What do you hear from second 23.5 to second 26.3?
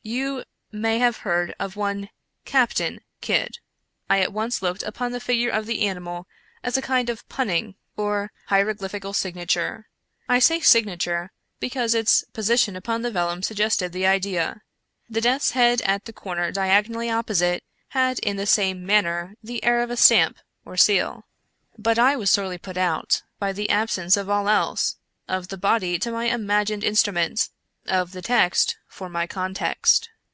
the absence of all else— of the body to my